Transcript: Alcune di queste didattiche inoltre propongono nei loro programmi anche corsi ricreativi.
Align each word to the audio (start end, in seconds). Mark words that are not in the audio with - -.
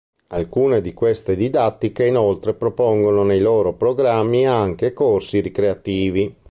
Alcune 0.29 0.81
di 0.81 0.95
queste 0.95 1.35
didattiche 1.35 2.07
inoltre 2.07 2.55
propongono 2.55 3.21
nei 3.23 3.39
loro 3.39 3.73
programmi 3.75 4.47
anche 4.47 4.93
corsi 4.93 5.41
ricreativi. 5.41 6.35